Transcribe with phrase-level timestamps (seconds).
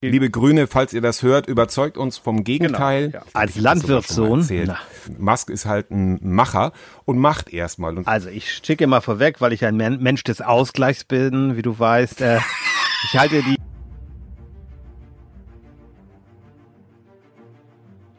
[0.00, 3.10] Liebe Grüne, falls ihr das hört, überzeugt uns vom Gegenteil.
[3.10, 3.30] Genau, ja.
[3.32, 4.46] Als Landwirtssohn.
[5.18, 6.72] Musk ist halt ein Macher
[7.04, 7.98] und macht erstmal.
[8.04, 12.20] Also ich schicke mal vorweg, weil ich ein Mensch des Ausgleichs bin, wie du weißt.
[12.20, 12.38] Äh,
[13.10, 13.56] ich halte die.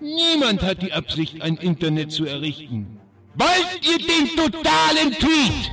[0.02, 3.00] Niemand hat die Absicht, ein Internet zu errichten.
[3.36, 5.72] Wollt ihr den totalen Tweet?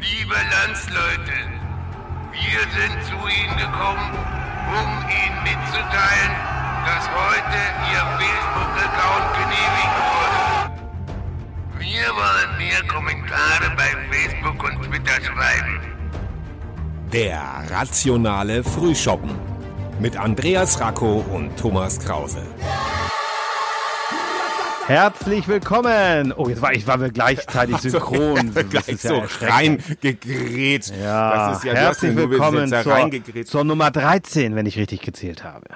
[0.00, 1.32] Liebe Landsleute,
[2.32, 6.32] wir sind zu Ihnen gekommen, um Ihnen mitzuteilen,
[6.86, 7.58] dass heute
[7.92, 10.40] Ihr Facebook-Account genehmigt wurde.
[11.78, 15.80] Wir wollen mehr Kommentare bei Facebook und Twitter schreiben.
[17.12, 19.30] Der rationale Frühschoppen
[20.00, 22.42] mit Andreas Racco und Thomas Krause.
[24.86, 26.32] Herzlich willkommen.
[26.36, 28.36] Oh, jetzt war ich war wir gleichzeitig synchron.
[28.56, 30.92] Also, gleich ja so reingegrätscht.
[31.02, 35.66] Ja, das ist ja herzlich willkommen zur, zur Nummer 13, wenn ich richtig gezählt habe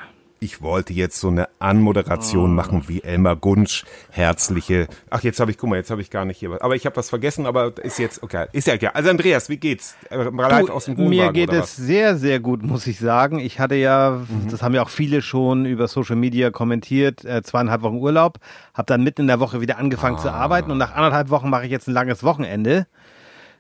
[0.42, 2.54] ich wollte jetzt so eine Anmoderation oh.
[2.54, 4.88] machen wie Elmar Gunsch, herzliche.
[5.10, 6.62] Ach, jetzt habe ich, guck mal, jetzt habe ich gar nicht hier was.
[6.62, 8.46] Aber ich habe was vergessen, aber ist jetzt okay.
[8.52, 8.96] Ist ja klar.
[8.96, 9.96] Also Andreas, wie geht's?
[10.08, 13.38] Äh, live du, aus dem Wohnwagen, Mir geht es sehr, sehr gut, muss ich sagen.
[13.38, 14.48] Ich hatte ja, mhm.
[14.50, 18.38] das haben ja auch viele schon über Social Media kommentiert, äh, zweieinhalb Wochen Urlaub,
[18.72, 20.22] habe dann mitten in der Woche wieder angefangen ah.
[20.22, 22.86] zu arbeiten und nach anderthalb Wochen mache ich jetzt ein langes Wochenende.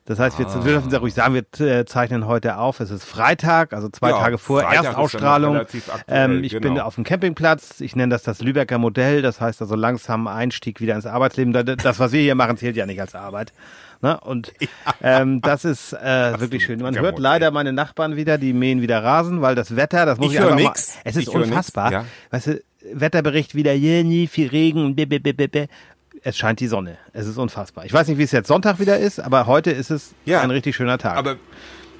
[0.06, 0.64] Das heißt, wir, ah.
[0.64, 2.80] wir dürfen sehr ruhig sagen, wir äh, zeichnen heute auf.
[2.80, 5.60] Es ist Freitag, also zwei ja, Tage vor Freitag Erstausstrahlung.
[6.08, 6.62] Ähm, ich genau.
[6.62, 7.80] bin auf dem Campingplatz.
[7.80, 9.22] Ich nenne das das Lübecker Modell.
[9.22, 11.52] Das heißt also langsam Einstieg wieder ins Arbeitsleben.
[11.52, 13.52] Das, was wir hier machen, zählt ja nicht als Arbeit.
[14.02, 14.18] Ne?
[14.20, 14.52] Und
[15.02, 16.80] ähm, das ist äh, wirklich schön.
[16.80, 20.32] Man hört leider meine Nachbarn wieder, die mähen wieder Rasen, weil das Wetter, das muss
[20.32, 20.94] ich, ich einfach nix.
[20.94, 21.02] mal.
[21.04, 21.92] Es ist ich unfassbar.
[21.92, 22.04] Ja.
[22.30, 22.62] Weißt du,
[22.92, 24.96] Wetterbericht wieder, hier nie viel Regen und
[26.22, 26.98] es scheint die Sonne.
[27.12, 27.84] Es ist unfassbar.
[27.84, 30.50] Ich weiß nicht, wie es jetzt Sonntag wieder ist, aber heute ist es ja, ein
[30.50, 31.16] richtig schöner Tag.
[31.16, 31.36] Aber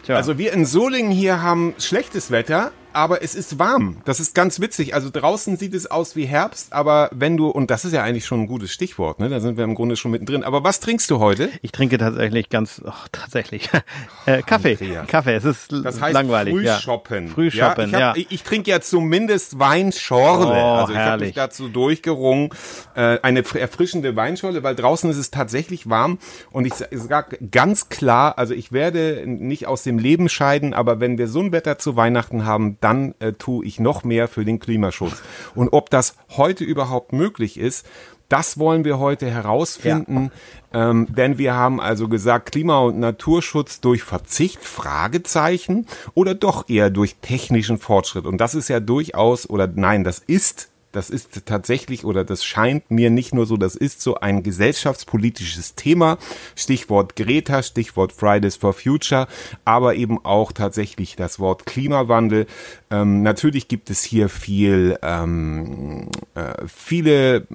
[0.05, 0.17] Tja.
[0.17, 3.99] also wir in Solingen hier haben schlechtes Wetter, aber es ist warm.
[4.05, 4.95] Das ist ganz witzig.
[4.95, 8.27] Also draußen sieht es aus wie Herbst, aber wenn du, und das ist ja eigentlich
[8.27, 9.29] schon ein gutes Stichwort, ne?
[9.29, 10.45] Da sind wir im Grunde schon mittendrin.
[10.45, 11.49] Aber was trinkst du heute?
[11.63, 13.69] Ich trinke tatsächlich ganz, ach, tatsächlich.
[14.27, 14.73] äh, Kaffee.
[14.73, 15.05] Andrea.
[15.07, 16.55] Kaffee, es ist das heißt langweilig.
[16.55, 17.27] Frühshoppen.
[17.27, 17.33] Ja.
[17.33, 18.13] Frühshoppen, ja.
[18.15, 18.29] Ich, ja.
[18.31, 20.47] ich, trinke ja zumindest Weinschorle.
[20.47, 22.51] Oh, also ich habe mich dazu durchgerungen.
[22.95, 26.19] Äh, eine erfrischende Weinschorle, weil draußen ist es tatsächlich warm.
[26.51, 31.19] Und ich sage ganz klar, also ich werde nicht aus dem Leben scheiden, aber wenn
[31.19, 34.59] wir so ein Wetter zu Weihnachten haben, dann äh, tue ich noch mehr für den
[34.59, 35.23] Klimaschutz.
[35.55, 37.87] Und ob das heute überhaupt möglich ist,
[38.31, 40.31] das wollen wir heute herausfinden,
[40.73, 40.91] ja.
[40.91, 46.91] ähm, denn wir haben also gesagt, Klima- und Naturschutz durch Verzicht, Fragezeichen, oder doch eher
[46.91, 48.27] durch technischen Fortschritt.
[48.27, 52.91] Und das ist ja durchaus, oder nein, das ist das ist tatsächlich oder das scheint
[52.91, 56.19] mir nicht nur so, das ist so ein gesellschaftspolitisches Thema.
[56.57, 59.27] Stichwort Greta, Stichwort Fridays for Future,
[59.65, 62.47] aber eben auch tatsächlich das Wort Klimawandel.
[62.91, 67.47] Ähm, natürlich gibt es hier viel, ähm, äh, viele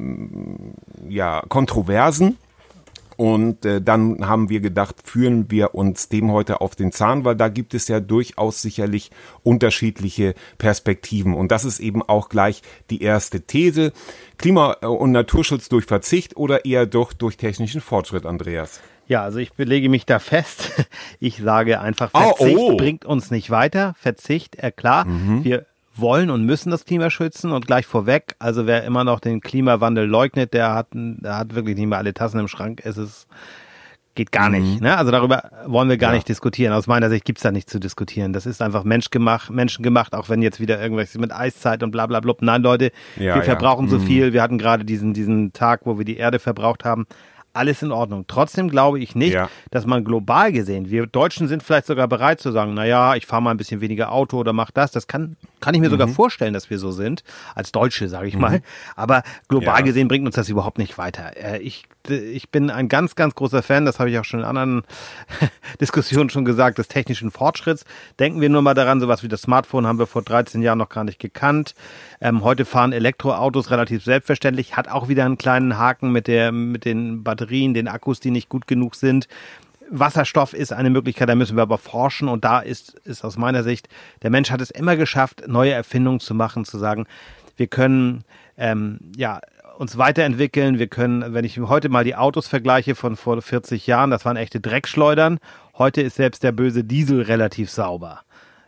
[1.10, 2.38] ja, Kontroversen
[3.18, 7.36] und äh, dann haben wir gedacht, führen wir uns dem heute auf den Zahn, weil
[7.36, 9.12] da gibt es ja durchaus sicherlich
[9.44, 11.34] unterschiedliche Perspektiven.
[11.34, 13.94] Und das ist eben auch gleich die erste These.
[14.38, 18.82] Klima- und Naturschutz durch Verzicht oder eher doch durch technischen Fortschritt, Andreas?
[19.08, 20.72] Ja, also ich belege mich da fest.
[21.20, 22.78] Ich sage einfach, Verzicht oh, oh.
[22.78, 23.96] bringt uns nicht weiter.
[23.98, 25.44] Verzicht, äh, klar, mhm.
[25.44, 29.42] wir wollen und müssen das Klima schützen und gleich vorweg, also wer immer noch den
[29.42, 32.82] Klimawandel leugnet, der hat, der hat wirklich nicht mehr alle Tassen im Schrank.
[32.84, 33.28] Es ist,
[34.16, 34.56] geht gar mhm.
[34.56, 34.82] nicht.
[34.82, 34.98] Ne?
[34.98, 36.16] Also darüber wollen wir gar ja.
[36.16, 36.74] nicht diskutieren.
[36.74, 38.34] Aus meiner Sicht gibt's da nichts zu diskutieren.
[38.34, 42.20] Das ist einfach menschgemacht, menschengemacht, auch wenn jetzt wieder irgendwelche mit Eiszeit und bla bla
[42.20, 42.34] bla.
[42.40, 43.92] Nein, Leute, ja, wir verbrauchen ja.
[43.92, 44.06] so mhm.
[44.06, 44.34] viel.
[44.34, 47.06] Wir hatten gerade diesen, diesen Tag, wo wir die Erde verbraucht haben
[47.56, 48.26] alles in Ordnung.
[48.28, 49.50] Trotzdem glaube ich nicht, ja.
[49.72, 53.42] dass man global gesehen, wir Deutschen sind vielleicht sogar bereit zu sagen, naja, ich fahre
[53.42, 54.92] mal ein bisschen weniger Auto oder mach das.
[54.92, 55.92] Das kann, kann ich mir mhm.
[55.92, 57.24] sogar vorstellen, dass wir so sind,
[57.54, 58.42] als Deutsche, sage ich mhm.
[58.42, 58.62] mal.
[58.96, 59.86] Aber global ja.
[59.86, 61.36] gesehen bringt uns das überhaupt nicht weiter.
[61.38, 64.46] Äh, ich ich bin ein ganz, ganz großer Fan, das habe ich auch schon in
[64.46, 64.84] anderen
[65.82, 67.86] Diskussionen schon gesagt, des technischen Fortschritts.
[68.20, 70.90] Denken wir nur mal daran, sowas wie das Smartphone haben wir vor 13 Jahren noch
[70.90, 71.76] gar nicht gekannt.
[72.22, 76.86] Ähm, heute fahren Elektroautos relativ selbstverständlich, hat auch wieder einen kleinen Haken mit der, mit
[76.86, 79.28] den Batterien, den Akkus, die nicht gut genug sind.
[79.90, 83.64] Wasserstoff ist eine Möglichkeit, da müssen wir aber forschen und da ist, ist aus meiner
[83.64, 83.88] Sicht,
[84.24, 87.06] der Mensch hat es immer geschafft, neue Erfindungen zu machen, zu sagen,
[87.56, 88.24] wir können
[88.58, 89.42] ähm, ja
[89.78, 90.80] uns weiterentwickeln.
[90.80, 94.38] Wir können, wenn ich heute mal die Autos vergleiche von vor 40 Jahren, das waren
[94.38, 95.40] echte Dreckschleudern.
[95.78, 98.22] Heute ist selbst der böse Diesel relativ sauber.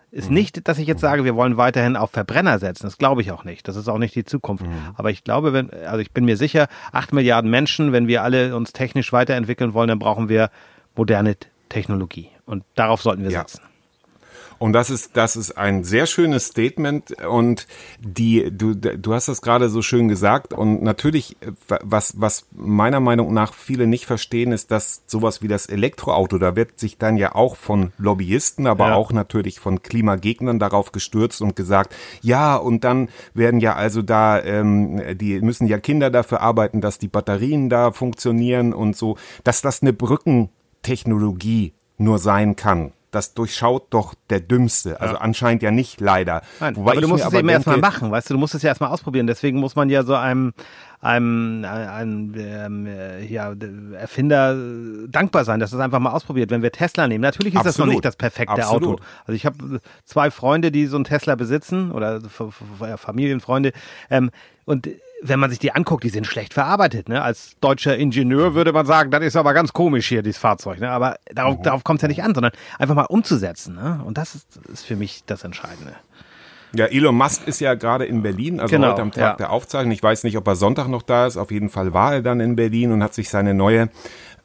[0.09, 0.36] Ist mhm.
[0.36, 2.83] nicht, dass ich jetzt sage, wir wollen weiterhin auf Verbrenner setzen.
[2.83, 3.68] Das glaube ich auch nicht.
[3.68, 4.65] Das ist auch nicht die Zukunft.
[4.65, 4.71] Mhm.
[4.95, 8.56] Aber ich glaube, wenn, also ich bin mir sicher, acht Milliarden Menschen, wenn wir alle
[8.56, 10.50] uns technisch weiterentwickeln wollen, dann brauchen wir
[10.95, 11.36] moderne
[11.68, 12.30] Technologie.
[12.45, 13.39] Und darauf sollten wir ja.
[13.39, 13.67] setzen.
[14.59, 17.12] Und das ist, das ist ein sehr schönes Statement.
[17.24, 17.68] Und
[18.00, 20.54] die, du, du hast das gerade so schön gesagt.
[20.54, 21.38] Und natürlich,
[21.68, 26.56] was, was meiner Meinung nach viele nicht verstehen, ist, dass sowas wie das Elektroauto, da
[26.56, 28.95] wird sich dann ja auch von Lobbyisten, aber ja.
[28.95, 34.42] auch natürlich von Klimagegnern darauf gestürzt und gesagt, ja, und dann werden ja also da,
[34.44, 39.62] ähm, die müssen ja Kinder dafür arbeiten, dass die Batterien da funktionieren und so, dass
[39.62, 45.02] das eine Brückentechnologie nur sein kann das durchschaut doch der Dümmste.
[45.02, 45.22] Also ja.
[45.22, 46.42] anscheinend ja nicht, leider.
[46.60, 48.69] Nein, Wobei aber du musst es eben erstmal machen, weißt du, du musst es ja
[48.69, 49.28] erstmal ausprobieren.
[49.28, 50.54] Deswegen muss man ja so einem,
[51.02, 52.88] einem, einem ähm,
[53.28, 53.54] ja,
[53.94, 54.56] Erfinder
[55.08, 56.52] dankbar sein, dass es einfach mal ausprobiert.
[56.52, 57.74] Wenn wir Tesla nehmen, natürlich ist Absolut.
[57.74, 59.00] das noch nicht das perfekte Absolut.
[59.00, 59.04] Auto.
[59.25, 62.22] Also ich habe zwei Freunde, die so einen Tesla besitzen oder
[62.98, 63.74] Familienfreunde.
[64.10, 64.31] Ähm,
[64.66, 64.90] und
[65.22, 67.10] wenn man sich die anguckt, die sind schlecht verarbeitet.
[67.10, 67.22] Ne?
[67.22, 70.80] Als deutscher Ingenieur würde man sagen, das ist aber ganz komisch hier, dieses Fahrzeug.
[70.80, 70.90] Ne?
[70.90, 71.64] Aber darauf, mhm.
[71.64, 73.75] darauf kommt es ja nicht an, sondern einfach mal umzusetzen.
[73.75, 74.02] Ne?
[74.06, 75.94] Und das ist, ist für mich das Entscheidende.
[76.74, 79.36] Ja, Elon Musk ist ja gerade in Berlin, also genau, heute am Tag ja.
[79.36, 79.92] der Aufzeichnung.
[79.92, 81.38] Ich weiß nicht, ob er Sonntag noch da ist.
[81.38, 83.90] Auf jeden Fall war er dann in Berlin und hat sich seine neue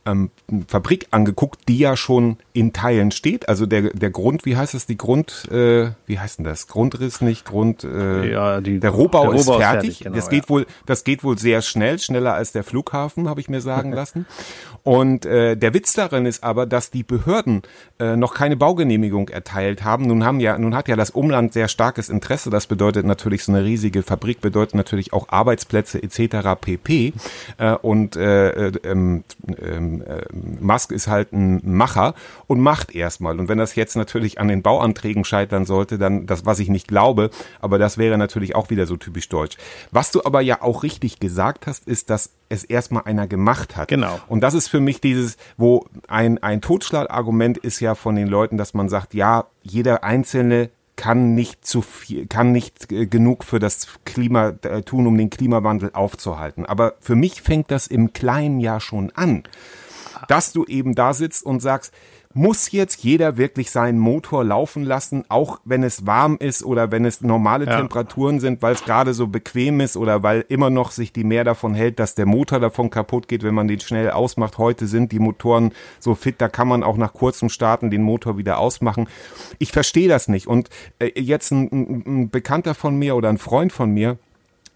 [0.07, 0.31] ähm,
[0.69, 3.49] Fabrik angeguckt, die ja schon in Teilen steht.
[3.49, 6.67] Also der, der Grund, wie heißt es, die Grund, äh, wie heißt denn das?
[6.67, 9.63] Grundriss nicht, Grund, äh, ja, die, der Rohbau, der Rohbau ist fertig.
[9.63, 10.49] Fertig genau, das geht ja.
[10.51, 14.27] wohl, das geht wohl sehr schnell, schneller als der Flughafen, habe ich mir sagen lassen.
[14.85, 17.63] Und äh, der Witz darin ist aber, dass die Behörden
[18.01, 20.07] äh, noch keine Baugenehmigung erteilt haben.
[20.07, 22.51] Nun haben ja, nun hat ja das Umland sehr starkes Interesse.
[22.51, 26.61] Das bedeutet natürlich so eine riesige Fabrik bedeutet natürlich auch Arbeitsplätze etc.
[26.61, 27.13] pp.
[27.59, 30.23] Äh, und äh, äh, ähm, äh,
[30.61, 32.15] Musk ist halt ein Macher
[32.47, 33.39] und macht erstmal.
[33.39, 36.89] Und wenn das jetzt natürlich an den Bauanträgen scheitern sollte, dann das, was ich nicht
[36.89, 37.31] glaube,
[37.61, 39.57] aber das wäre natürlich auch wieder so typisch deutsch.
[39.91, 43.89] Was du aber ja auch richtig gesagt hast, ist, dass es erstmal einer gemacht hat.
[43.89, 44.21] Genau.
[44.29, 48.59] Und das ist für mich dieses, wo ein, ein Totschlagargument ist ja von den Leuten,
[48.59, 53.59] dass man sagt, ja, jeder Einzelne kann nicht zu viel, kann nicht äh, genug für
[53.59, 56.67] das Klima äh, tun, um den Klimawandel aufzuhalten.
[56.67, 59.45] Aber für mich fängt das im Kleinen ja schon an,
[60.29, 61.93] dass du eben da sitzt und sagst,
[62.35, 67.05] muss jetzt jeder wirklich seinen Motor laufen lassen, auch wenn es warm ist oder wenn
[67.05, 67.77] es normale ja.
[67.79, 71.45] Temperaturen sind, weil es gerade so bequem ist oder weil immer noch sich die mehr
[71.45, 74.59] davon hält, dass der Motor davon kaputt geht, wenn man den schnell ausmacht.
[74.59, 78.39] Heute sind die Motoren so fit, da kann man auch nach kurzem Starten den Motor
[78.39, 79.09] wieder ausmachen.
[79.59, 80.47] Ich verstehe das nicht.
[80.47, 80.69] Und
[80.99, 84.19] äh, jetzt ein, ein, ein Bekannter von mir oder ein Freund von mir,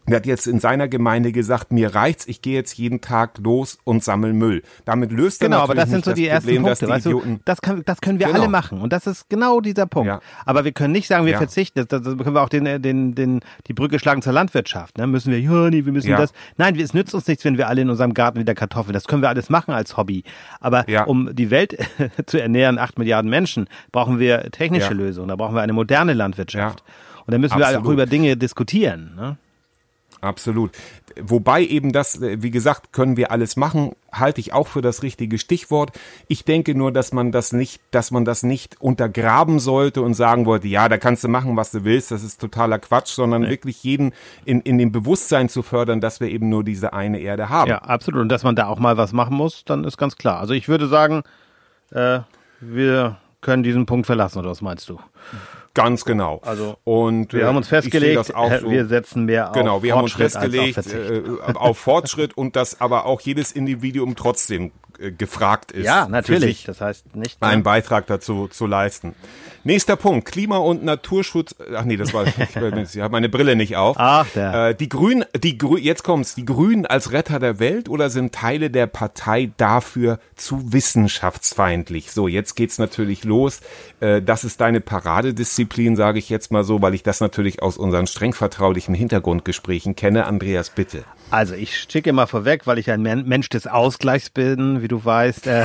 [0.07, 3.79] der hat jetzt in seiner Gemeinde gesagt, mir reicht's, ich gehe jetzt jeden Tag los
[3.85, 4.63] und sammel Müll.
[4.85, 6.89] Damit löst genau, er natürlich aber das sind so die ersten Problem, Punkte.
[6.89, 8.41] Weißt du, das, kann, das können wir genau.
[8.41, 10.07] alle machen und das ist genau dieser Punkt.
[10.07, 10.21] Ja.
[10.45, 11.39] Aber wir können nicht sagen, wir ja.
[11.39, 11.87] verzichten.
[11.89, 14.99] Das, das können wir auch den, den, den, die Brücke schlagen zur Landwirtschaft.
[14.99, 15.07] Ne?
[15.07, 16.19] Müssen wir, ja, nee, wir müssen ja.
[16.19, 16.33] das.
[16.57, 18.93] Nein, es nützt uns nichts, wenn wir alle in unserem Garten wieder Kartoffeln.
[18.93, 20.23] Das können wir alles machen als Hobby.
[20.61, 21.77] Aber um die Welt
[22.27, 25.29] zu ernähren, acht Milliarden Menschen, brauchen wir technische Lösungen.
[25.29, 26.85] Da brauchen wir eine moderne Landwirtschaft.
[27.27, 27.85] Und da müssen Absolut.
[27.85, 29.15] wir auch über Dinge diskutieren.
[29.17, 29.37] Ne?
[30.21, 30.73] Absolut.
[31.21, 35.03] Wobei eben das, äh, wie gesagt, können wir alles machen, halte ich auch für das
[35.03, 35.93] richtige Stichwort.
[36.27, 40.47] Ich denke nur, dass man das nicht, dass man das nicht untergraben sollte und sagen
[40.47, 43.51] wollte, ja, da kannst du machen, was du willst, das ist totaler Quatsch, sondern nee.
[43.51, 44.13] wirklich jeden
[44.45, 47.71] in, in dem Bewusstsein zu fördern, dass wir eben nur diese eine Erde haben.
[47.71, 48.21] Ja, absolut.
[48.23, 50.41] Und dass man da auch mal was machen muss, dann ist ganz klar.
[50.41, 51.23] Also ich würde sagen,
[51.91, 52.21] äh,
[52.61, 54.99] wir können diesen Punkt verlassen, oder was meinst du?
[55.77, 56.41] Ganz genau.
[56.43, 60.05] Also und wir äh, haben uns festgelegt, so, wir setzen mehr auf Genau, wir haben
[60.05, 61.23] uns festgelegt auf, äh,
[61.55, 65.85] auf Fortschritt und dass aber auch jedes Individuum trotzdem äh, gefragt ist.
[65.85, 66.65] Ja, natürlich.
[66.65, 69.15] Das heißt nicht einen Beitrag dazu zu leisten.
[69.65, 71.57] Nächster Punkt: Klima- und Naturschutz.
[71.75, 73.97] Ach nee, das war ich, ich habe meine Brille nicht auf.
[73.99, 74.69] Ach, der.
[74.69, 76.37] Äh, die Grünen, die Grü jetzt kommt's.
[76.37, 82.13] Die Grünen als Retter der Welt oder sind Teile der Partei dafür zu wissenschaftsfeindlich?
[82.13, 83.61] So, jetzt geht's natürlich los.
[83.99, 87.77] Äh, das ist deine Paradedisziplin, sage ich jetzt mal so, weil ich das natürlich aus
[87.77, 90.27] unseren streng vertraulichen Hintergrundgesprächen kenne.
[90.27, 91.05] Andreas, bitte.
[91.31, 95.47] Also ich schicke mal vorweg, weil ich ein Mensch des Ausgleichs bin, wie du weißt.
[95.49, 95.65] Äh,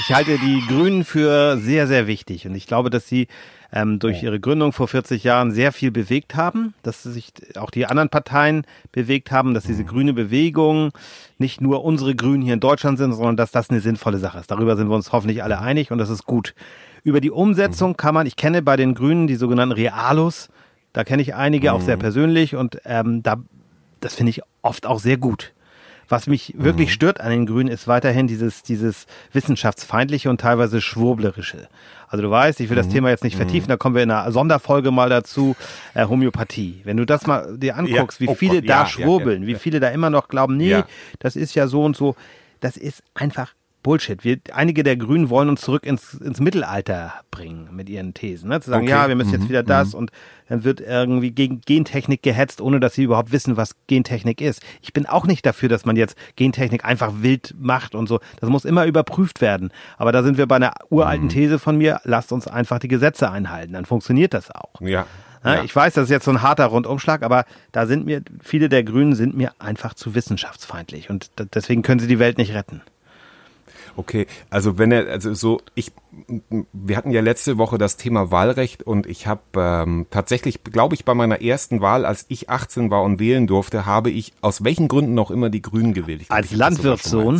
[0.00, 3.28] ich halte die Grünen für sehr, sehr wichtig und ich glaube, dass sie
[3.72, 7.86] ähm, durch ihre Gründung vor 40 Jahren sehr viel bewegt haben, dass sich auch die
[7.86, 10.92] anderen Parteien bewegt haben, dass diese grüne Bewegung
[11.38, 14.50] nicht nur unsere Grünen hier in Deutschland sind, sondern dass das eine sinnvolle Sache ist.
[14.50, 16.54] Darüber sind wir uns hoffentlich alle einig und das ist gut.
[17.02, 20.48] Über die Umsetzung kann man, ich kenne bei den Grünen die sogenannten Realos,
[20.92, 23.36] da kenne ich einige auch sehr persönlich und ähm, da,
[24.06, 25.52] das finde ich oft auch sehr gut.
[26.08, 26.92] Was mich wirklich mhm.
[26.92, 31.66] stört an den Grünen ist weiterhin dieses, dieses wissenschaftsfeindliche und teilweise schwurblerische.
[32.06, 32.92] Also du weißt, ich will das mhm.
[32.92, 33.70] Thema jetzt nicht vertiefen, mhm.
[33.70, 35.56] da kommen wir in einer Sonderfolge mal dazu,
[35.94, 36.82] äh, Homöopathie.
[36.84, 38.26] Wenn du das mal dir anguckst, ja.
[38.26, 40.84] wie oh viele Gott, da ja, schwurbeln, ja, wie viele da immer noch glauben, nee,
[41.18, 42.14] das ist ja so und so,
[42.60, 43.54] das ist einfach
[43.86, 44.24] Bullshit.
[44.24, 48.48] Wir, einige der Grünen wollen uns zurück ins, ins Mittelalter bringen mit ihren Thesen.
[48.48, 48.60] Ne?
[48.60, 48.90] Zu sagen, okay.
[48.90, 49.48] ja, wir müssen jetzt mhm.
[49.48, 50.00] wieder das mhm.
[50.00, 50.10] und
[50.48, 54.60] dann wird irgendwie gegen Gentechnik gehetzt, ohne dass sie überhaupt wissen, was Gentechnik ist.
[54.82, 58.18] Ich bin auch nicht dafür, dass man jetzt Gentechnik einfach wild macht und so.
[58.40, 59.70] Das muss immer überprüft werden.
[59.98, 61.30] Aber da sind wir bei einer uralten mhm.
[61.30, 64.80] These von mir, lasst uns einfach die Gesetze einhalten, dann funktioniert das auch.
[64.80, 65.06] Ja.
[65.44, 65.62] Ja.
[65.62, 68.82] Ich weiß, das ist jetzt so ein harter Rundumschlag, aber da sind mir, viele der
[68.82, 72.82] Grünen sind mir einfach zu wissenschaftsfeindlich und deswegen können sie die Welt nicht retten.
[73.96, 75.92] Okay, also wenn er, also so, ich,
[76.72, 81.04] wir hatten ja letzte Woche das Thema Wahlrecht und ich habe ähm, tatsächlich, glaube ich,
[81.04, 84.88] bei meiner ersten Wahl, als ich 18 war und wählen durfte, habe ich aus welchen
[84.88, 86.26] Gründen noch immer die Grünen gewählt.
[86.26, 87.38] Glaub, als Landwirtssohn?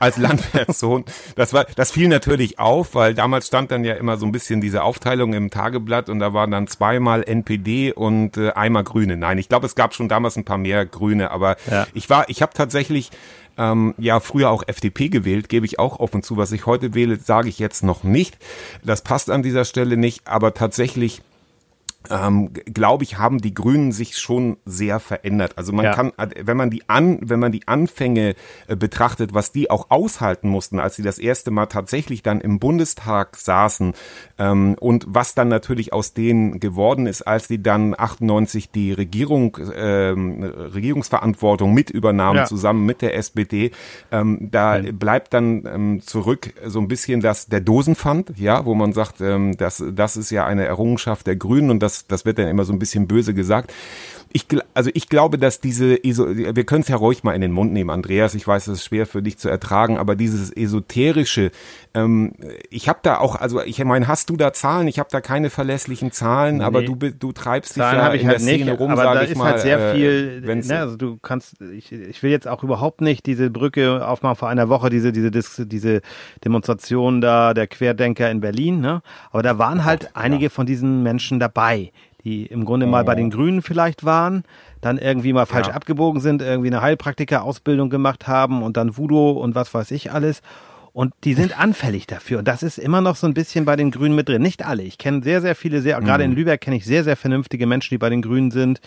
[0.00, 1.04] als Landwirtssohn.
[1.36, 4.60] Das war, das fiel natürlich auf, weil damals stand dann ja immer so ein bisschen
[4.60, 9.16] diese Aufteilung im Tageblatt und da waren dann zweimal NPD und äh, einmal Grüne.
[9.16, 11.86] Nein, ich glaube, es gab schon damals ein paar mehr Grüne, aber ja.
[11.94, 13.10] ich war, ich habe tatsächlich
[13.58, 16.36] ähm, ja früher auch FDP gewählt, gebe ich auch offen zu.
[16.36, 18.38] Was ich heute wähle, sage ich jetzt noch nicht.
[18.84, 21.22] Das passt an dieser Stelle nicht, aber tatsächlich
[22.10, 25.52] ähm, glaube ich, haben die Grünen sich schon sehr verändert.
[25.56, 25.92] Also man ja.
[25.92, 28.34] kann, wenn man die an, wenn man die Anfänge
[28.66, 32.58] äh, betrachtet, was die auch aushalten mussten, als sie das erste Mal tatsächlich dann im
[32.58, 33.94] Bundestag saßen
[34.38, 39.58] ähm, und was dann natürlich aus denen geworden ist, als die dann 98 die Regierung,
[39.74, 42.44] ähm, Regierungsverantwortung mit übernahmen ja.
[42.44, 43.70] zusammen mit der SPD,
[44.10, 44.92] ähm, da ja.
[44.92, 49.56] bleibt dann ähm, zurück so ein bisschen das der Dosenpfand, ja, wo man sagt, ähm,
[49.56, 52.78] das das ist ja eine Errungenschaft der Grünen und das wird dann immer so ein
[52.78, 53.72] bisschen böse gesagt.
[54.32, 57.72] Ich, also ich glaube, dass diese, wir können es ja ruhig mal in den Mund
[57.72, 58.34] nehmen, Andreas.
[58.34, 61.50] Ich weiß, es ist schwer für dich zu ertragen, aber dieses esoterische,
[61.94, 62.32] ähm,
[62.68, 64.88] ich habe da auch, also ich meine, hast du da Zahlen?
[64.88, 66.64] Ich habe da keine verlässlichen Zahlen, nee.
[66.64, 69.20] aber du du treibst Zahlen dich ja in halt der Szene nicht, rum, aber da
[69.20, 70.40] ist mal, halt sehr äh, viel.
[70.40, 74.48] Ne, also du kannst, ich, ich will jetzt auch überhaupt nicht diese Brücke aufmachen vor
[74.48, 75.30] einer Woche, diese diese
[75.66, 76.00] diese
[76.44, 78.80] Demonstration da der Querdenker in Berlin.
[78.80, 79.02] Ne?
[79.30, 80.50] Aber da waren halt einige ja.
[80.50, 81.92] von diesen Menschen dabei,
[82.26, 84.42] die im Grunde mal bei den Grünen vielleicht waren,
[84.80, 85.74] dann irgendwie mal falsch ja.
[85.74, 90.42] abgebogen sind, irgendwie eine Heilpraktiker-Ausbildung gemacht haben und dann Voodoo und was weiß ich alles.
[90.92, 92.40] Und die sind anfällig dafür.
[92.40, 94.42] Und das ist immer noch so ein bisschen bei den Grünen mit drin.
[94.42, 94.82] Nicht alle.
[94.82, 96.04] Ich kenne sehr, sehr viele, sehr, mhm.
[96.04, 98.80] gerade in Lübeck kenne ich sehr, sehr vernünftige Menschen, die bei den Grünen sind,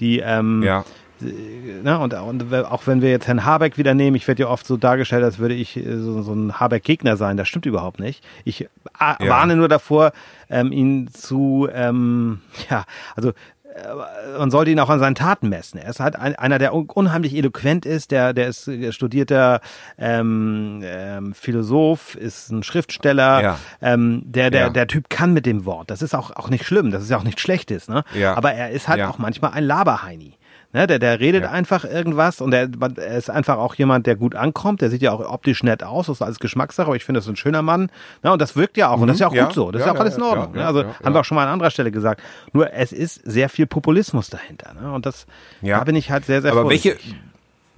[0.00, 0.86] die ähm, ja
[1.20, 4.66] ne, und, und auch wenn wir jetzt Herrn Habeck wieder nehmen, ich werde ja oft
[4.66, 7.36] so dargestellt, als würde ich äh, so, so ein Habeck-Gegner sein.
[7.36, 8.24] Das stimmt überhaupt nicht.
[8.44, 8.66] Ich äh,
[8.98, 9.16] ja.
[9.20, 10.12] warne nur davor,
[10.50, 12.84] ähm, ihn zu, ähm, ja,
[13.16, 13.32] also
[13.78, 15.78] äh, man sollte ihn auch an seinen Taten messen.
[15.78, 19.60] Er ist halt ein, einer, der unheimlich eloquent ist, der, der ist studierter
[19.98, 23.42] ähm, ähm, Philosoph, ist ein Schriftsteller.
[23.42, 23.58] Ja.
[23.80, 24.70] Ähm, der, der, ja.
[24.70, 25.90] der Typ kann mit dem Wort.
[25.90, 28.04] Das ist auch, auch nicht schlimm, das ist ja auch nicht Schlechtes, ne?
[28.14, 28.36] Ja.
[28.36, 30.37] Aber er ist halt auch manchmal ein Laberheini.
[30.74, 31.50] Ne, der, der redet ja.
[31.50, 34.82] einfach irgendwas und er, er, ist einfach auch jemand, der gut ankommt.
[34.82, 37.24] Der sieht ja auch optisch nett aus, das ist alles Geschmackssache, aber ich finde, das
[37.24, 37.90] ist ein schöner Mann.
[38.22, 39.02] Ne, und das wirkt ja auch mhm.
[39.02, 39.44] und das ist ja auch ja.
[39.46, 39.70] gut so.
[39.70, 40.52] Das ja, ist ja auch alles in Ordnung.
[40.52, 40.66] Ne?
[40.66, 42.22] Also haben wir auch schon mal an anderer Stelle gesagt.
[42.52, 44.74] Nur es ist sehr viel Populismus dahinter.
[44.74, 44.92] Ne?
[44.92, 45.26] Und das
[45.62, 46.96] da bin ich halt sehr, sehr aber vorsichtig.
[47.02, 47.16] welche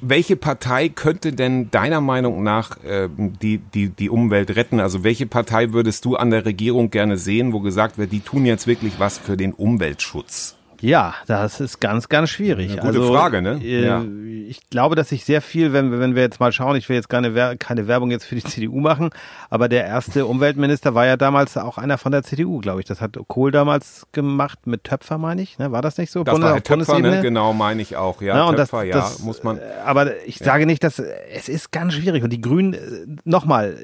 [0.01, 4.81] welche Partei könnte denn deiner Meinung nach äh, die, die, die Umwelt retten?
[4.81, 8.47] Also welche Partei würdest du an der Regierung gerne sehen, wo gesagt wird, die tun
[8.47, 10.57] jetzt wirklich was für den Umweltschutz?
[10.81, 12.73] Ja, das ist ganz, ganz schwierig.
[12.73, 13.61] Eine gute also, Frage, ne?
[13.63, 14.05] Äh, ja.
[14.49, 17.09] Ich glaube, dass sich sehr viel, wenn, wenn wir jetzt mal schauen, ich will jetzt
[17.09, 19.11] keine, keine Werbung jetzt für die CDU machen,
[19.51, 22.87] aber der erste Umweltminister war ja damals auch einer von der CDU, glaube ich.
[22.87, 25.59] Das hat Kohl damals gemacht mit Töpfer, meine ich.
[25.59, 25.71] Ne?
[25.71, 26.25] War das nicht so?
[26.25, 27.21] Das Bundes war Töpfer, ne?
[27.21, 28.23] genau, meine ich auch.
[28.23, 29.61] Ja, Na, Töpfer, das, ja, das, muss man.
[29.85, 30.47] Aber ich ja.
[30.47, 32.25] sage nicht, dass es ist ganz schwierig.
[32.25, 32.79] Und die Grünen, äh,
[33.25, 33.77] nochmal,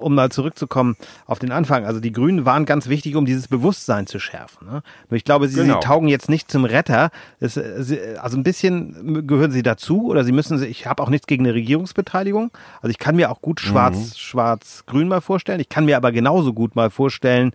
[0.00, 4.06] um mal zurückzukommen auf den Anfang, also die Grünen waren ganz wichtig, um dieses Bewusstsein
[4.06, 4.66] zu schärfen.
[4.66, 4.82] Ne?
[5.10, 5.74] Nur ich glaube, sie, genau.
[5.74, 7.10] sie taugen jetzt nicht nicht zum Retter.
[7.40, 11.26] Es, äh, also ein bisschen gehören sie dazu oder sie müssen, ich habe auch nichts
[11.26, 12.50] gegen eine Regierungsbeteiligung.
[12.80, 14.16] Also ich kann mir auch gut schwarz, mhm.
[14.16, 15.60] schwarz-grün mal vorstellen.
[15.60, 17.52] Ich kann mir aber genauso gut mal vorstellen,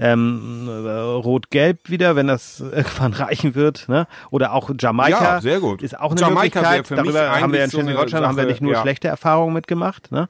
[0.00, 3.88] ähm, rot-gelb wieder, wenn das irgendwann reichen wird.
[3.88, 4.06] Ne?
[4.30, 5.34] Oder auch Jamaika.
[5.34, 5.82] Ja, sehr gut.
[5.82, 6.98] Ist auch eine Jamaika Möglichkeit.
[6.98, 8.80] Darüber haben wir in Schleswig-Holstein so haben wir nicht nur ja.
[8.80, 10.10] schlechte Erfahrungen mitgemacht.
[10.10, 10.28] Ne?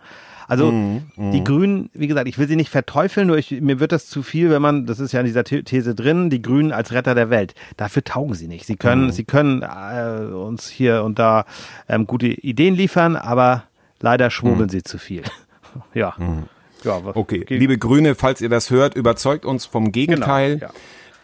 [0.48, 1.44] Also mhm, die mhm.
[1.44, 4.50] Grünen, wie gesagt, ich will sie nicht verteufeln, nur ich, mir wird das zu viel,
[4.50, 7.54] wenn man, das ist ja in dieser These drin, die Grünen als Retter der Welt.
[7.76, 8.66] Dafür taugen sie nicht.
[8.66, 9.12] Sie können, mhm.
[9.12, 11.44] sie können äh, uns hier und da
[11.88, 13.64] ähm, gute Ideen liefern, aber
[14.00, 14.70] leider schwurbeln mhm.
[14.70, 15.22] sie zu viel.
[15.94, 16.14] ja.
[16.18, 16.44] Mhm.
[16.84, 20.58] ja okay, liebe Grüne, falls ihr das hört, überzeugt uns vom Gegenteil.
[20.58, 20.78] Genau, ja.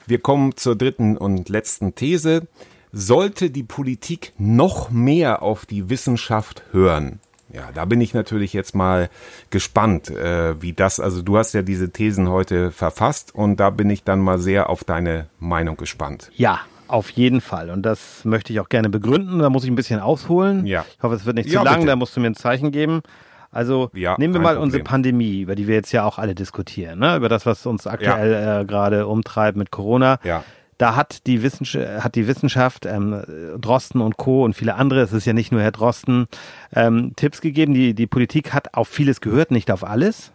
[0.06, 2.48] Wir kommen zur dritten und letzten These.
[2.92, 7.20] Sollte die Politik noch mehr auf die Wissenschaft hören?
[7.52, 9.08] Ja, da bin ich natürlich jetzt mal
[9.50, 13.88] gespannt, äh, wie das, also du hast ja diese Thesen heute verfasst und da bin
[13.88, 16.30] ich dann mal sehr auf deine Meinung gespannt.
[16.34, 17.70] Ja, auf jeden Fall.
[17.70, 19.38] Und das möchte ich auch gerne begründen.
[19.38, 20.66] Da muss ich ein bisschen ausholen.
[20.66, 20.84] Ja.
[20.96, 21.86] Ich hoffe, es wird nicht zu ja, lang, bitte.
[21.86, 23.02] da musst du mir ein Zeichen geben.
[23.50, 24.64] Also ja, nehmen wir mal Problem.
[24.64, 27.16] unsere Pandemie, über die wir jetzt ja auch alle diskutieren, ne?
[27.16, 28.60] über das, was uns aktuell ja.
[28.60, 30.18] äh, gerade umtreibt mit Corona.
[30.22, 30.44] Ja.
[30.78, 33.22] Da hat die Wissenschaft, hat die Wissenschaft ähm,
[33.60, 34.44] Drosten und Co.
[34.44, 36.26] und viele andere, es ist ja nicht nur Herr Drosten,
[36.74, 37.74] ähm, Tipps gegeben.
[37.74, 40.32] Die, die Politik hat auf vieles gehört, nicht auf alles.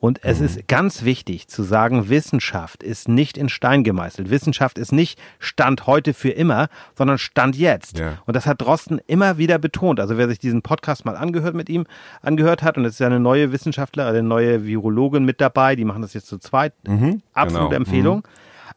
[0.00, 0.46] Und es mhm.
[0.46, 4.30] ist ganz wichtig zu sagen, Wissenschaft ist nicht in Stein gemeißelt.
[4.30, 7.98] Wissenschaft ist nicht Stand heute für immer, sondern Stand jetzt.
[7.98, 8.18] Ja.
[8.24, 10.00] Und das hat Drosten immer wieder betont.
[10.00, 11.84] Also wer sich diesen Podcast mal angehört mit ihm,
[12.22, 15.84] angehört hat, und es ist ja eine neue Wissenschaftler, eine neue Virologin mit dabei, die
[15.84, 16.72] machen das jetzt zu zweit.
[16.88, 17.76] Mhm, Absolute genau.
[17.76, 18.16] Empfehlung.
[18.18, 18.22] Mhm.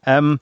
[0.06, 0.40] Ähm,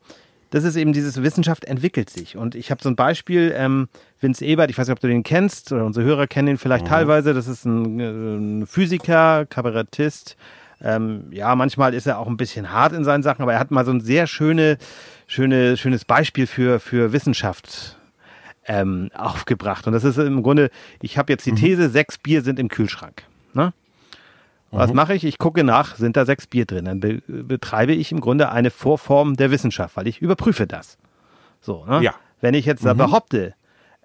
[0.52, 2.36] das ist eben dieses Wissenschaft entwickelt sich.
[2.36, 3.88] Und ich habe so ein Beispiel, ähm,
[4.20, 6.84] Vince Ebert, ich weiß nicht, ob du den kennst, oder unsere Hörer kennen ihn vielleicht
[6.84, 6.90] mhm.
[6.90, 7.34] teilweise.
[7.34, 8.04] Das ist ein, äh,
[8.36, 10.36] ein Physiker, Kabarettist,
[10.82, 13.70] ähm, ja, manchmal ist er auch ein bisschen hart in seinen Sachen, aber er hat
[13.70, 14.78] mal so ein sehr schöne,
[15.26, 17.96] schöne, schönes Beispiel für, für Wissenschaft
[18.66, 19.86] ähm, aufgebracht.
[19.86, 21.56] Und das ist im Grunde, ich habe jetzt die mhm.
[21.56, 21.92] These, mhm.
[21.92, 23.22] sechs Bier sind im Kühlschrank.
[24.72, 24.96] Was mhm.
[24.96, 25.24] mache ich?
[25.24, 26.86] Ich gucke nach, sind da sechs Bier drin.
[26.86, 30.98] Dann be betreibe ich im Grunde eine Vorform der Wissenschaft, weil ich überprüfe das.
[31.60, 32.02] So, ne?
[32.02, 32.14] ja.
[32.40, 32.88] Wenn ich jetzt mhm.
[32.88, 33.54] da behaupte,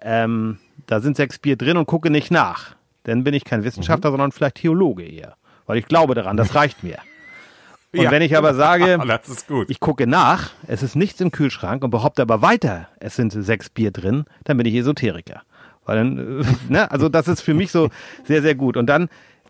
[0.00, 4.10] ähm, da sind sechs Bier drin und gucke nicht nach, dann bin ich kein Wissenschaftler,
[4.10, 4.12] mhm.
[4.12, 5.36] sondern vielleicht Theologe eher
[5.68, 6.98] weil ich glaube daran, das reicht mir.
[7.94, 8.10] Und ja.
[8.10, 8.98] wenn ich aber sage,
[9.68, 13.70] ich gucke nach, es ist nichts im Kühlschrank und behaupte aber weiter, es sind sechs
[13.70, 15.40] Bier drin, dann bin ich Esoteriker.
[15.86, 17.88] Weil dann, ne, also das ist für mich so
[18.24, 18.76] sehr, sehr gut.
[18.76, 19.08] Und dann,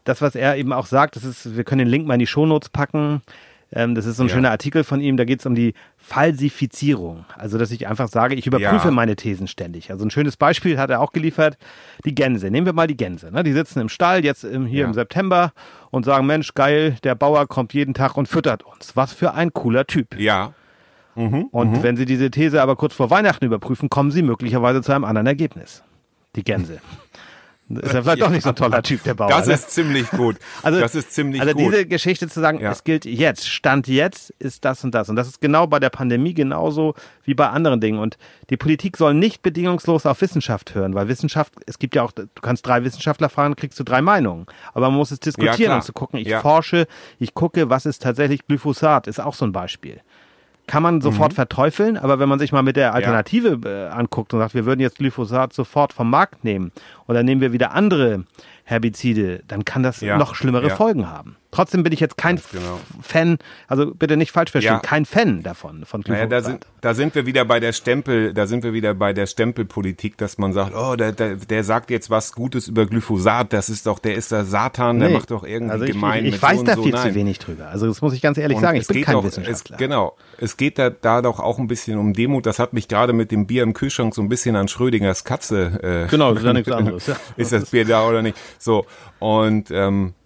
[0.08, 2.26] das, was er eben auch sagt, das ist, wir können den Link mal in die
[2.26, 3.20] Shownotes packen.
[3.70, 4.34] Ähm, das ist so ein ja.
[4.34, 7.26] schöner Artikel von ihm, da geht es um die Falsifizierung.
[7.36, 8.90] Also, dass ich einfach sage, ich überprüfe ja.
[8.90, 9.90] meine Thesen ständig.
[9.90, 11.58] Also ein schönes Beispiel hat er auch geliefert,
[12.06, 12.50] die Gänse.
[12.50, 13.30] Nehmen wir mal die Gänse.
[13.30, 13.42] Ne?
[13.42, 14.86] Die sitzen im Stall jetzt im, hier ja.
[14.86, 15.52] im September
[15.90, 18.96] und sagen, Mensch, geil, der Bauer kommt jeden Tag und füttert uns.
[18.96, 20.18] Was für ein cooler Typ.
[20.18, 20.54] Ja.
[21.14, 21.82] Mhm, und mhm.
[21.82, 25.26] wenn Sie diese These aber kurz vor Weihnachten überprüfen, kommen Sie möglicherweise zu einem anderen
[25.26, 25.82] Ergebnis.
[26.36, 26.80] Die Gänse.
[27.70, 29.28] Ist ja vielleicht ja, doch nicht so ein toller Typ, der Bauer.
[29.28, 29.54] Das ne?
[29.54, 30.36] ist ziemlich gut.
[30.62, 31.72] Also, das ist ziemlich also gut.
[31.72, 32.72] diese Geschichte zu sagen, ja.
[32.72, 35.08] es gilt jetzt, Stand jetzt ist das und das.
[35.08, 36.94] Und das ist genau bei der Pandemie genauso
[37.24, 37.98] wie bei anderen Dingen.
[37.98, 38.18] Und
[38.50, 42.26] die Politik soll nicht bedingungslos auf Wissenschaft hören, weil Wissenschaft, es gibt ja auch, du
[42.40, 44.46] kannst drei Wissenschaftler fragen, kriegst du drei Meinungen.
[44.74, 46.86] Aber man muss es diskutieren ja, und zu gucken, ich forsche,
[47.18, 50.00] ich gucke, was ist tatsächlich Glyphosat, ist auch so ein Beispiel
[50.68, 51.36] kann man sofort mhm.
[51.36, 53.86] verteufeln, aber wenn man sich mal mit der Alternative ja.
[53.86, 56.70] äh, anguckt und sagt, wir würden jetzt Glyphosat sofort vom Markt nehmen
[57.08, 58.24] oder nehmen wir wieder andere
[58.64, 60.16] Herbizide, dann kann das ja.
[60.18, 60.76] noch schlimmere ja.
[60.76, 61.36] Folgen haben.
[61.50, 62.78] Trotzdem bin ich jetzt kein genau.
[63.00, 64.78] Fan, also bitte nicht falsch verstehen, ja.
[64.80, 66.28] kein Fan davon von Glyphosat.
[66.28, 69.14] Naja, da sind, da sind wir wieder bei der Stempel, da sind wir wieder bei
[69.14, 73.54] der Stempelpolitik, dass man sagt, oh, der, der, der sagt jetzt was Gutes über Glyphosat,
[73.54, 75.06] das ist doch, der ist der Satan, nee.
[75.06, 76.26] der macht doch irgendwie also ich, gemein.
[76.26, 77.02] Ich, ich weiß so da viel so.
[77.02, 77.68] zu wenig drüber.
[77.68, 79.76] Also das muss ich ganz ehrlich und sagen, ich bin kein auch, Wissenschaftler.
[79.76, 82.44] Es, genau, es geht da, da doch auch ein bisschen um Demut.
[82.44, 86.06] Das hat mich gerade mit dem Bier im Kühlschrank so ein bisschen an Schrödingers Katze.
[86.06, 87.06] Äh, genau, das ist ja nichts anderes.
[87.06, 87.16] Ja.
[87.36, 88.36] ist das Bier da oder nicht?
[88.58, 88.84] So
[89.18, 90.17] und ähm, äh,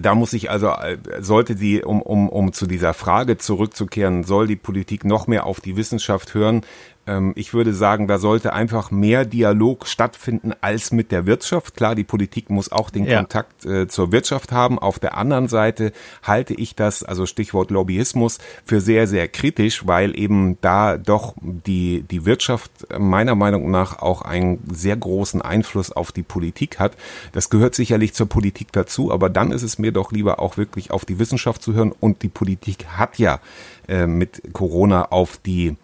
[0.00, 4.46] da muss ich also, äh, sollte die, um, um, um zu dieser Frage zurückzukehren, soll
[4.46, 6.62] die Politik noch mehr auf die Wissenschaft hören?
[7.06, 11.76] Ähm, ich würde sagen, da sollte einfach mehr Dialog stattfinden als mit der Wirtschaft.
[11.76, 13.18] Klar, die Politik muss auch den ja.
[13.18, 14.78] Kontakt äh, zur Wirtschaft haben.
[14.78, 20.18] Auf der anderen Seite halte ich das, also Stichwort Lobbyismus, für sehr, sehr kritisch, weil
[20.18, 26.12] eben da doch die, die Wirtschaft meiner Meinung nach auch einen sehr großen Einfluss auf
[26.12, 26.96] die Politik hat.
[27.32, 30.90] Das gehört sicherlich zur Politik dazu, aber dann ist es mir doch lieber auch wirklich
[30.90, 33.40] auf die Wissenschaft zu hören und die Politik hat ja
[33.88, 35.76] äh, mit Corona auf die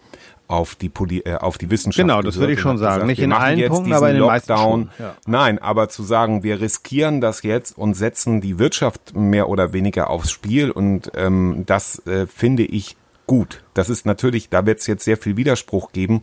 [0.49, 2.03] auf die, Poli äh, auf die Wissenschaft.
[2.03, 2.95] Genau, das würde ich schon sagen.
[2.95, 4.87] Gesagt, Nicht in allen Punkten, aber in den Lockdown.
[4.87, 5.15] meisten ja.
[5.27, 10.11] Nein, aber zu sagen, wir riskieren das jetzt und setzen die Wirtschaft mehr oder weniger
[10.11, 12.97] aufs Spiel und ähm, das äh, finde ich
[13.29, 13.62] gut.
[13.75, 16.23] Das ist natürlich, da wird es jetzt sehr viel Widerspruch geben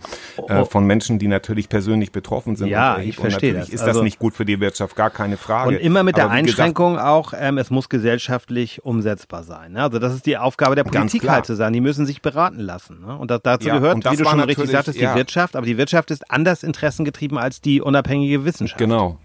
[0.50, 0.65] äh, oh.
[0.65, 2.68] von Menschen, die natürlich persönlich betroffen sind.
[2.68, 3.82] Ja, ich verstehe natürlich das.
[3.82, 5.70] ist also, das nicht gut für die Wirtschaft, gar keine Frage.
[5.70, 9.74] Und immer mit der Einschränkung gesagt, auch, ähm, es muss gesellschaftlich umsetzbar sein.
[9.74, 9.84] Ne?
[9.84, 11.72] Also das ist die Aufgabe der Politik halt zu sein.
[11.72, 13.00] Die müssen sich beraten lassen.
[13.06, 13.15] Ne?
[13.15, 15.13] Und das, dazu ja, gehört, wie du schon richtig sagtest, ja.
[15.13, 15.56] die Wirtschaft.
[15.56, 18.80] Aber die Wirtschaft ist anders interessengetrieben als die unabhängige Wissenschaft.
[18.80, 19.20] Genau.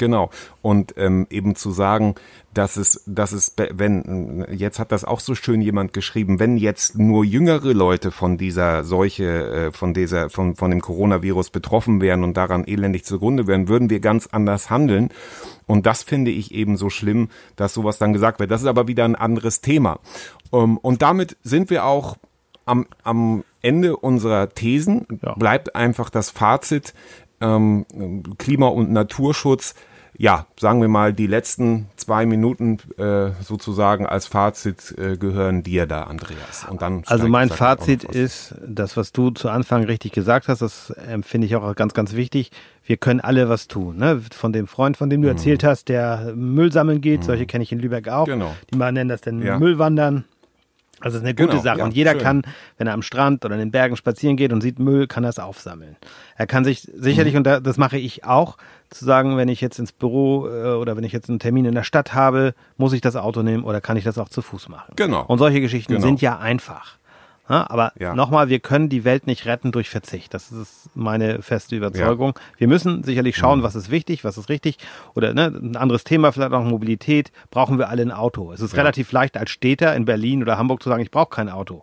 [0.00, 0.30] Genau.
[0.62, 2.14] Und ähm, eben zu sagen,
[2.54, 6.98] dass es, dass es, wenn, jetzt hat das auch so schön jemand geschrieben, wenn jetzt
[6.98, 9.24] nur jüngere Leute von dieser Seuche,
[9.68, 13.90] äh, von dieser, von, von dem Coronavirus betroffen wären und daran elendig zugrunde wären, würden
[13.90, 15.10] wir ganz anders handeln.
[15.66, 18.50] Und das finde ich eben so schlimm, dass sowas dann gesagt wird.
[18.50, 19.98] Das ist aber wieder ein anderes Thema.
[20.50, 22.16] Ähm, und damit sind wir auch
[22.64, 25.06] am, am Ende unserer Thesen.
[25.22, 25.34] Ja.
[25.34, 26.94] Bleibt einfach das Fazit,
[27.40, 27.86] ähm,
[28.38, 29.74] Klima- und Naturschutz
[30.18, 35.86] ja, sagen wir mal, die letzten zwei Minuten äh, sozusagen als Fazit äh, gehören dir
[35.86, 36.66] da, Andreas.
[36.68, 40.90] Und dann also mein Fazit ist, das, was du zu Anfang richtig gesagt hast, das
[40.90, 42.50] empfinde ich auch ganz, ganz wichtig.
[42.84, 43.98] Wir können alle was tun.
[43.98, 44.20] Ne?
[44.32, 45.36] Von dem Freund, von dem du mhm.
[45.36, 47.24] erzählt hast, der Müll sammeln geht, mhm.
[47.24, 48.26] solche kenne ich in Lübeck auch.
[48.26, 48.54] Genau.
[48.72, 49.58] Die mal nennen das dann ja.
[49.58, 50.24] Müllwandern.
[51.00, 51.78] Also das ist eine gute genau, Sache.
[51.78, 52.20] Ja, und jeder schön.
[52.20, 52.42] kann,
[52.78, 55.30] wenn er am Strand oder in den Bergen spazieren geht und sieht Müll, kann er
[55.30, 55.96] es aufsammeln.
[56.36, 57.38] Er kann sich sicherlich, mhm.
[57.38, 58.56] und das mache ich auch,
[58.90, 61.74] zu sagen, wenn ich jetzt ins Büro äh, oder wenn ich jetzt einen Termin in
[61.74, 64.68] der Stadt habe, muss ich das Auto nehmen oder kann ich das auch zu Fuß
[64.68, 64.92] machen?
[64.96, 65.24] Genau.
[65.26, 66.04] Und solche Geschichten genau.
[66.04, 66.98] sind ja einfach.
[67.50, 68.14] Ja, aber ja.
[68.14, 70.32] nochmal, wir können die Welt nicht retten durch Verzicht.
[70.32, 72.34] Das ist meine feste Überzeugung.
[72.36, 72.42] Ja.
[72.58, 73.62] Wir müssen sicherlich schauen, mhm.
[73.64, 74.78] was ist wichtig, was ist richtig.
[75.16, 77.32] Oder ne, ein anderes Thema, vielleicht auch Mobilität.
[77.50, 78.52] Brauchen wir alle ein Auto?
[78.52, 81.48] Es ist relativ leicht als Städter in Berlin oder Hamburg zu sagen, ich brauche kein
[81.48, 81.82] Auto.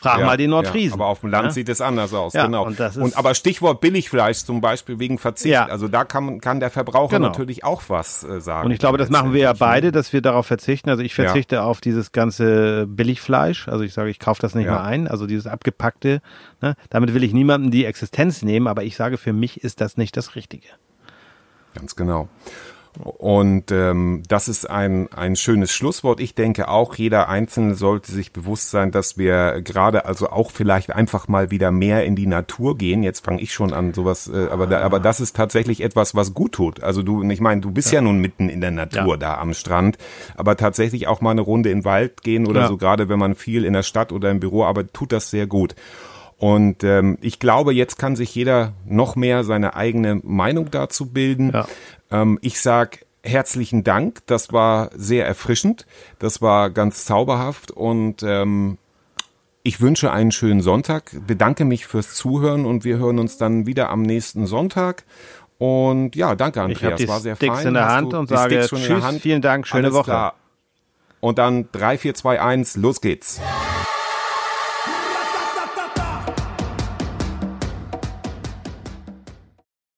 [0.00, 0.90] Frag ja, mal den Nordfriesen.
[0.90, 1.50] Ja, aber auf dem Land ja?
[1.50, 2.64] sieht es anders aus, genau.
[2.64, 5.56] Und, und aber Stichwort Billigfleisch zum Beispiel wegen Verzicht.
[5.56, 7.28] Also da kann, kann der Verbraucher genau.
[7.28, 8.66] natürlich auch was äh, sagen.
[8.66, 10.88] Und ich glaube, das machen wir ja beide, dass wir darauf verzichten.
[10.88, 13.66] Also ich verzichte auf dieses ganze Billigfleisch.
[13.66, 15.08] Also ich sage, ich kaufe das nicht mehr ein.
[15.08, 16.22] Also dieses abgepackte.
[16.60, 16.76] Ne?
[16.90, 20.16] Damit will ich niemandem die Existenz nehmen, aber ich sage, für mich ist das nicht
[20.16, 20.68] das Richtige.
[21.74, 22.28] Ganz genau.
[23.04, 26.20] Und ähm, das ist ein, ein schönes Schlusswort.
[26.20, 30.90] Ich denke auch, jeder Einzelne sollte sich bewusst sein, dass wir gerade also auch vielleicht
[30.90, 33.02] einfach mal wieder mehr in die Natur gehen.
[33.02, 36.34] Jetzt fange ich schon an, sowas, äh, aber, da, aber das ist tatsächlich etwas, was
[36.34, 36.82] gut tut.
[36.82, 39.16] Also du, ich meine, du bist ja, ja nun mitten in der Natur ja.
[39.16, 39.96] da am Strand,
[40.36, 42.68] aber tatsächlich auch mal eine Runde in den Wald gehen oder ja.
[42.68, 45.46] so, gerade wenn man viel in der Stadt oder im Büro arbeitet, tut das sehr
[45.46, 45.74] gut.
[46.38, 51.50] Und ähm, ich glaube, jetzt kann sich jeder noch mehr seine eigene Meinung dazu bilden.
[51.52, 51.66] Ja.
[52.10, 54.20] Ähm, ich sag herzlichen Dank.
[54.26, 55.86] Das war sehr erfrischend.
[56.18, 58.78] Das war ganz zauberhaft und ähm,
[59.62, 63.90] ich wünsche einen schönen Sonntag, bedanke mich fürs Zuhören und wir hören uns dann wieder
[63.90, 65.04] am nächsten Sonntag.
[65.58, 67.66] Und ja, danke Andreas, ich war sehr Sticks fein.
[67.68, 70.04] in der Hand und sage tschüss, vielen Dank, schöne Alles Woche.
[70.04, 70.34] Klar.
[71.20, 73.40] Und dann 3, 4, 2, 1, los geht's.